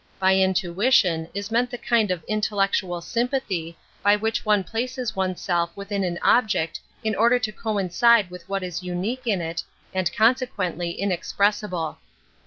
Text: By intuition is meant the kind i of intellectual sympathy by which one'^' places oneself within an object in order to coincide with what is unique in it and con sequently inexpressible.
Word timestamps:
By 0.19 0.35
intuition 0.35 1.29
is 1.35 1.51
meant 1.51 1.69
the 1.69 1.77
kind 1.77 2.09
i 2.11 2.15
of 2.15 2.23
intellectual 2.27 3.01
sympathy 3.01 3.77
by 4.01 4.15
which 4.15 4.43
one'^' 4.43 4.65
places 4.65 5.15
oneself 5.15 5.69
within 5.77 6.03
an 6.03 6.17
object 6.23 6.79
in 7.03 7.13
order 7.13 7.37
to 7.37 7.51
coincide 7.51 8.31
with 8.31 8.49
what 8.49 8.63
is 8.63 8.81
unique 8.81 9.27
in 9.27 9.41
it 9.41 9.61
and 9.93 10.11
con 10.11 10.33
sequently 10.33 10.97
inexpressible. 10.97 11.99